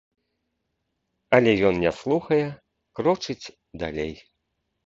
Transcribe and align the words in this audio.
Але 1.37 1.51
ён 1.69 1.75
не 1.83 1.91
слухае, 1.99 2.41
крочыць 3.01 3.51
далей. 3.85 4.13